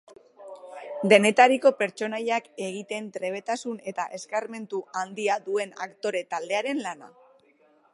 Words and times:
Denetariko 1.11 1.71
pertsonaiak 1.81 2.49
egiten 2.69 3.11
trebetasun 3.19 3.79
eta 3.93 4.09
eskarmentu 4.19 4.83
handia 5.03 5.41
duen 5.51 5.81
aktore 5.89 6.29
taldearen 6.35 6.85
lana. 6.89 7.17